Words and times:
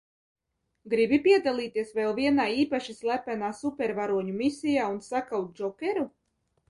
Gribi 0.93 1.17
piedalīties 1.27 1.91
vēl 1.99 2.15
vienā 2.19 2.47
īpaši 2.61 2.95
slepenā 3.03 3.51
supervaroņu 3.61 4.35
misijā 4.41 4.89
un 4.97 5.01
sakaut 5.13 5.53
Džokeru? 5.61 6.09